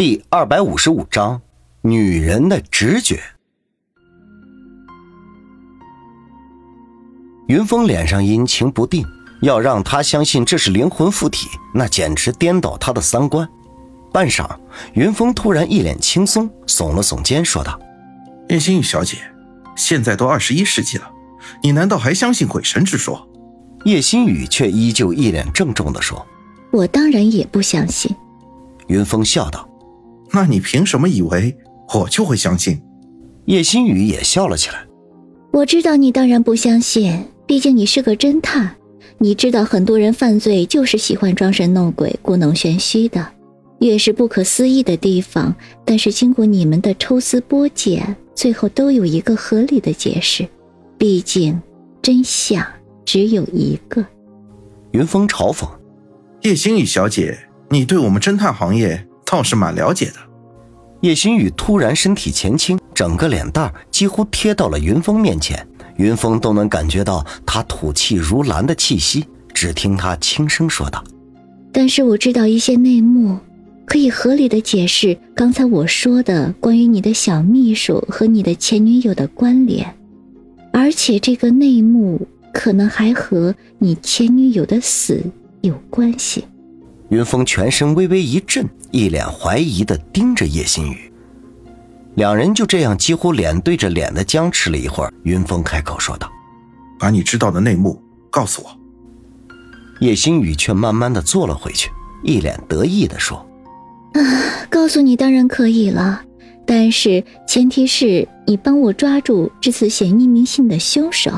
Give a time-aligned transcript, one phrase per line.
[0.00, 1.42] 第二百五十五章：
[1.82, 3.20] 女人的直觉。
[7.48, 9.06] 云峰脸上阴晴不定，
[9.42, 13.46] 要让他相信这是灵魂附体，那简直颠倒他的三观。
[14.10, 14.48] 半晌，
[14.94, 17.78] 云峰突然一脸轻松，耸了耸肩，说道
[18.48, 19.18] ：“叶心雨小姐，
[19.76, 21.12] 现在都二十一世纪了，
[21.62, 23.28] 你难道还相信鬼神之说？”
[23.84, 26.26] 叶心雨却依旧一脸郑重地说
[26.72, 28.16] ：“我当然也不相信。”
[28.88, 29.66] 云峰笑道。
[30.32, 31.56] 那你凭什么以为
[31.94, 32.80] 我就会相信？
[33.46, 34.86] 叶星宇也笑了起来。
[35.52, 38.76] 我知道你当然不相信，毕竟你是个侦探。
[39.18, 43.26] 你知道很多人犯罪就是喜欢装神弄鬼、故弄玄虚的，
[43.80, 45.54] 越是不可思议的地方，
[45.84, 50.48] 但是经过你们的抽丝剥茧，最后都有一个合理的解释。
[50.96, 51.60] 毕竟
[52.00, 52.64] 真相
[53.04, 54.04] 只有一个。
[54.92, 55.68] 云峰嘲讽
[56.42, 57.36] ：“叶星宇小姐，
[57.68, 60.14] 你对我们侦探行业……”倒是蛮了解的。
[61.02, 69.24] 叶新宇突然身体前倾，整个脸蛋几乎贴到了云峰面前，云峰都能感觉到他吐气如兰的气息。
[69.54, 71.02] 只听他轻声说道
[71.72, 73.38] ：“但是我知道一些内幕，
[73.84, 79.94] 可以合理的解释刚才我说的关于你的小秘书和你的前女友的关联，
[80.72, 85.22] 而且这个内幕可能还和你前女友的死
[85.62, 86.44] 有关系。”
[87.10, 91.12] 云峰全身微微一震，一脸怀疑的盯着叶新宇。
[92.14, 95.12] 两人就这样几乎脸对着脸的僵持了一会儿。
[95.24, 96.30] 云峰开口说道
[97.00, 98.00] ：“把你知道的内幕
[98.30, 98.70] 告诉我。”
[100.00, 101.90] 叶新宇却慢慢的坐了回去，
[102.22, 103.44] 一脸得意的说
[104.14, 104.20] ：“啊，
[104.70, 106.22] 告诉你当然可以了，
[106.64, 111.32] 但是前提是你帮我抓住这次写匿名信的凶手。”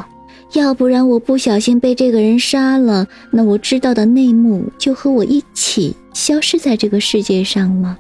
[0.53, 7.97] 要不然我不小心被这个人杀了，那我知道的内幕就和我一起消失在这个世界上吗。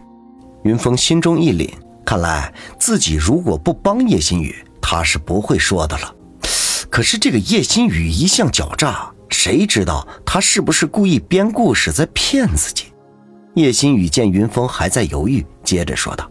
[0.64, 1.70] 云峰心中一凛，
[2.04, 6.14] 看来自己如果不帮叶心雨，他是不会说的了。
[6.90, 12.84] 可是这个叶心雨一向狡诈，谁知道他是不是故意编故事在骗自己？
[13.54, 16.30] 叶心雨见云峰还在犹豫，接着说道：“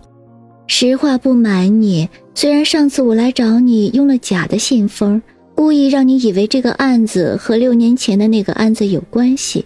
[0.67, 5.19] 实话不瞒你，虽然上次我来找你用了假的信封。”
[5.53, 9.65] 故意让你以为这个案子和六年前的那个案子有关系，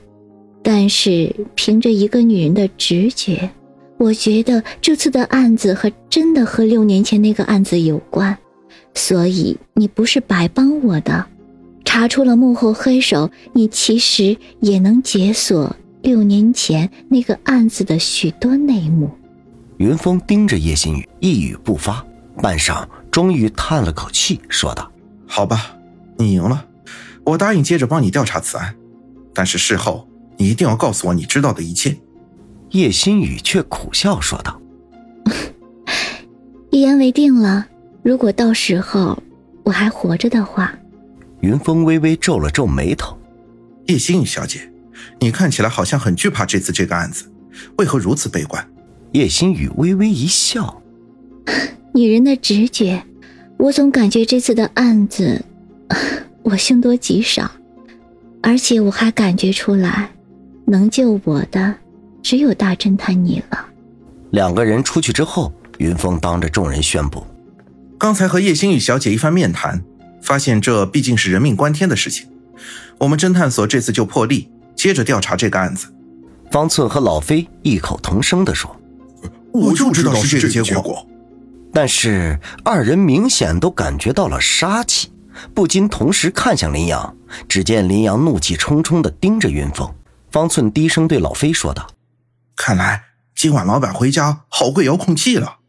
[0.68, 3.52] 但是凭着一个女人的直觉，
[4.00, 8.36] 我觉得这次的案子和真的和六年前那个案子有关，
[8.96, 11.24] 所以你不是白帮我的，
[11.84, 19.12] 查出了幕后黑手，你其实也能解锁六年前那个案子的许多内幕。
[19.78, 22.04] 云峰盯着叶心雨，一语不发，
[22.42, 24.92] 半晌，终于叹了口气，说道。
[25.28, 25.78] 好吧，
[26.18, 26.66] 你赢了，
[27.24, 28.76] 我答应接着帮你调查此案，
[29.32, 31.98] 但是事后你一定要告诉我你知道的一切。
[32.72, 34.62] 叶心雨却苦笑说道
[36.72, 37.68] ：“一言为定了。
[38.04, 39.22] 如果到时候
[39.64, 40.74] 我还活着的话。”
[41.42, 43.18] 云峰微微皱了皱眉头
[43.88, 44.72] ：“叶心雨小姐，
[45.20, 47.26] 你看起来好像很惧怕这次这个案子，
[47.78, 48.68] 为何如此悲观？”
[49.14, 50.82] 叶心雨微微一笑
[51.94, 53.04] ：“女人的直觉。”
[53.58, 55.46] 我总感觉这次的案子，
[56.44, 57.50] 我凶多吉少，
[58.44, 60.12] 而且我还感觉出来，
[60.66, 61.74] 能救我的
[62.22, 63.66] 只有大侦探你了。
[64.32, 67.26] 两个人出去之后，云峰当着众人宣布
[67.98, 69.84] ：“刚才和叶星宇小姐一番面谈，
[70.22, 72.28] 发现这毕竟是人命关天的事情，
[72.98, 75.88] 我们侦探所这次就破例，接着调查这个案子。”
[76.52, 78.76] 方寸和老飞异口同声地说
[79.54, 81.06] ：“我就知道是这个结果。”
[81.74, 85.10] 但是二人明显都感觉到了杀气，
[85.54, 87.16] 不禁同时看向林阳。
[87.50, 89.90] 只见林阳怒气冲冲地盯着云峰。
[90.36, 91.88] 方寸低声对老飞说道
[92.58, 95.60] ：“看来今晚老板回家好贵遥控器了。”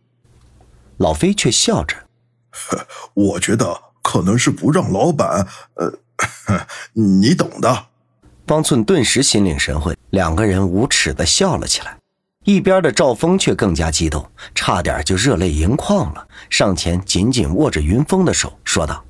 [0.98, 2.08] 老飞却笑着：
[3.14, 5.46] “我觉得可能是不让老板……
[5.74, 6.00] 呃，
[6.94, 7.86] 你懂的。”
[8.44, 11.96] 方寸顿时心领神会，两个人无耻的笑了起来。
[12.42, 19.04] 一边的赵峰却更加激动，差点就热泪盈眶了，上前紧紧握着云峰的手，说道：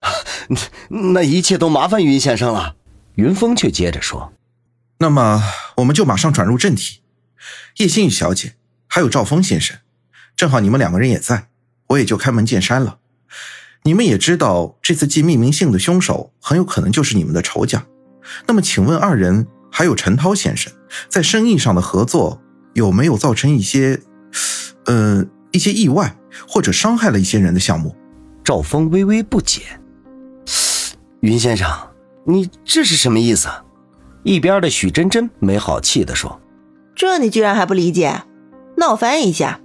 [1.12, 2.76] “那一切都麻烦云先生了。”
[3.16, 4.32] 云峰却接着说
[4.98, 5.42] ：“那么
[5.76, 7.00] 我们就马上转入正题。
[7.76, 8.54] 叶心雨小姐，
[8.86, 9.78] 还有赵峰先生，
[10.36, 11.48] 正好你们两个人也在，
[11.88, 12.98] 我也就开门见山了。
[13.82, 17.86] 你们也知道，这次寄匿名信的凶手很有可能就是你们的仇家。
[18.46, 20.72] 那么，请问二人还有陈涛先生
[21.08, 22.42] 在生意上的合作？”
[22.76, 24.02] 有没有造成一些，
[24.84, 26.14] 呃，一些意外
[26.46, 27.96] 或者伤害了一些人的项目？
[28.44, 29.62] 赵峰微微不解。
[31.20, 31.66] 云先生，
[32.26, 33.48] 你这是什么意思？
[33.48, 33.64] 啊
[34.26, 36.40] 一边的许真真没好气的说
[36.96, 38.22] ：“这你居然还不理解？
[38.76, 39.60] 那我翻译一下，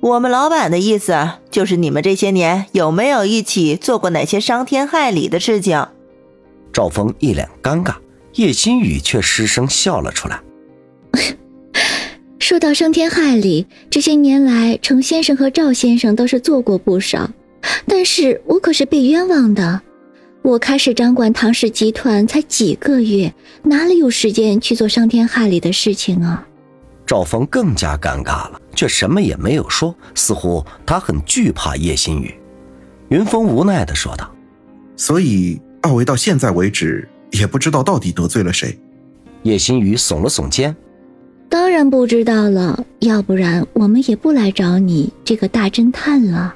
[0.00, 5.88] 我们老板的意思就是你们这些年有没有一起做过哪些伤天害理的事情？
[6.72, 7.96] 赵峰一脸尴尬，
[8.34, 10.40] 叶新宇却失声笑了出来。
[12.38, 17.28] 说到伤天害理，这些年来，程先生和赵先生倒是做过不少，
[17.88, 19.82] 但是我可是被冤枉的。
[20.46, 23.34] 我开始掌管唐氏集团才几个月，
[23.64, 26.46] 哪里有时间去做伤天害理的事情啊？
[27.04, 32.32] 赵峰更加尴尬了，却什么也没有说，似乎他很惧怕叶新宇。
[33.08, 34.32] 云峰无奈的说道
[34.96, 38.78] ：“所以二位到现在为止也不知道到底得罪了谁。”
[39.42, 40.76] 叶新宇耸了耸肩。
[41.48, 46.54] 当然不知道了，要不然我们也不来找你这个大侦探了。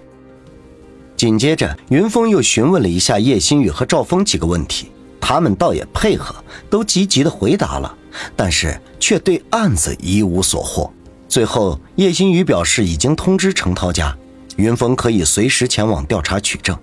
[1.20, 4.90] 紧接着，云峰又询问了一下叶新宇和赵峰几个问题，
[5.20, 6.34] 他们倒也配合，
[6.70, 7.94] 都积极的回答了，
[8.34, 10.90] 但是却对案子一无所获。
[11.28, 14.16] 最后，叶新宇表示已经通知程涛家，
[14.56, 16.74] 云峰可以随时前往调查取证。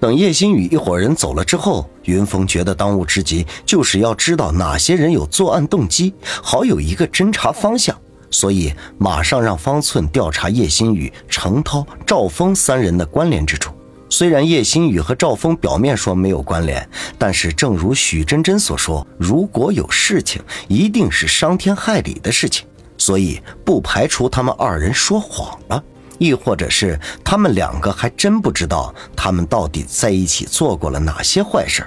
[0.00, 7.94] 等叶新宇一伙人走了之后，云峰觉得当务之急就是要知道哪些人有作案动机，好有一个侦查方向，
[8.30, 13.72] 所以马上让方寸调查叶新宇、程涛、赵峰三人的关联之处。
[14.10, 16.88] 虽然叶新宇和赵峰表面说没有关联，
[17.18, 22.66] 但是正如许真真所说，如果有事情，一定是伤天害理的事情，
[22.96, 25.82] 所以不排除他们二人说谎了。
[26.16, 31.86] 亦或者是他们两个还真不知道他们到底在一起做过了哪些坏事。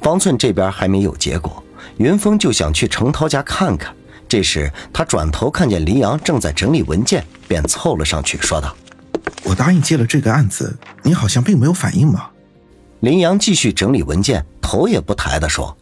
[0.00, 1.62] 方寸这边还没有结果，
[1.98, 3.94] 云峰就想去程涛家看看。
[4.36, 8.76] 这时他转头看见林阳正在整理文件，便凑了上去，说道
[9.44, 12.26] ：“我答应接了这个案子，你好像并没有反应嘛。”
[13.00, 15.74] 林阳继续整理文件，头也不抬地说：“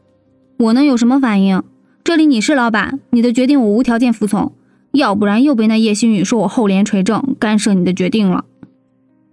[0.61, 1.65] 我能有什么反应？
[2.05, 4.53] 这里你是老板，你的决定我无条件服从。”
[4.95, 8.45] 要不然又被那叶星宇说我厚颜垂正，干涉你的决定了。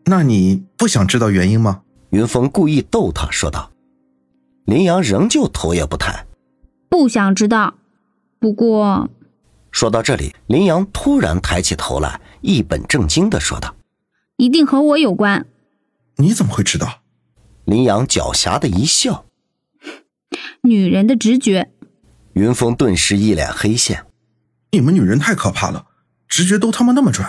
[0.06, 1.81] 那你不想知道原因吗？
[2.09, 3.69] 云峰故意逗他说道。
[4.65, 6.25] 林阳仍旧头也不抬，
[6.89, 7.75] 不想知道。
[8.42, 9.08] 不过，
[9.72, 13.76] 说到这里，林阳突然抬起头来，一本正经的说道
[14.38, 15.46] ：“一定和我有关。”
[16.18, 17.02] 你怎么会知道？
[17.66, 19.26] 林阳狡黠的一笑
[20.64, 21.70] ：“女人的直觉。”
[22.34, 24.08] 云峰顿时一脸黑线。
[24.72, 25.86] 你们女人太可怕了，
[26.28, 27.24] 直觉都他妈那么准。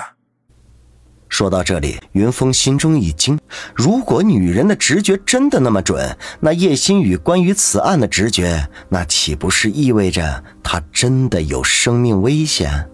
[1.33, 3.39] 说到这里，云峰心中一惊。
[3.75, 12.87] 如果女人的直觉真的那么准，那叶心宇关于此案的直觉，那岂不是意味着她真的有生命危险？